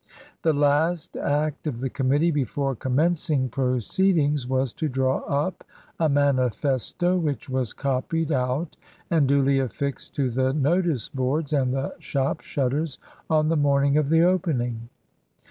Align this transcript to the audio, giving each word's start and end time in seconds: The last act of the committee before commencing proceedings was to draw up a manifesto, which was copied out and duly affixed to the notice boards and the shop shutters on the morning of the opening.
The 0.41 0.51
last 0.53 1.15
act 1.15 1.67
of 1.67 1.79
the 1.79 1.87
committee 1.91 2.31
before 2.31 2.75
commencing 2.75 3.49
proceedings 3.49 4.47
was 4.47 4.73
to 4.73 4.89
draw 4.89 5.19
up 5.27 5.63
a 5.99 6.09
manifesto, 6.09 7.17
which 7.19 7.47
was 7.47 7.71
copied 7.71 8.31
out 8.31 8.77
and 9.11 9.27
duly 9.27 9.59
affixed 9.59 10.15
to 10.15 10.31
the 10.31 10.53
notice 10.53 11.07
boards 11.09 11.53
and 11.53 11.71
the 11.71 11.93
shop 11.99 12.41
shutters 12.41 12.97
on 13.29 13.49
the 13.49 13.55
morning 13.57 13.95
of 13.95 14.09
the 14.09 14.23
opening. 14.23 14.89